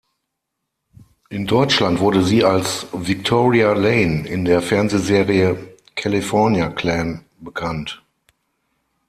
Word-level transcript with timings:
In 1.29 1.45
Deutschland 1.45 1.99
wurde 1.99 2.23
sie 2.23 2.43
als 2.43 2.87
"Victoria 2.91 3.73
Lane" 3.73 4.27
in 4.27 4.45
der 4.45 4.63
Fernsehserie 4.63 5.75
"California 5.93 6.69
Clan" 6.69 7.23
bekannt. 7.39 8.01